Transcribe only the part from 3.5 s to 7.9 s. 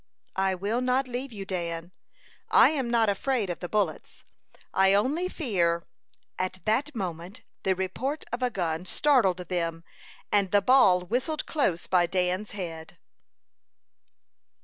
of the bullets. I only fear" At that moment the